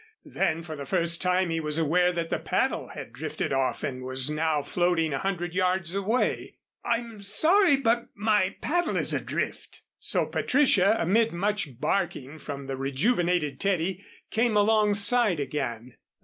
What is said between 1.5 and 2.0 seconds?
he was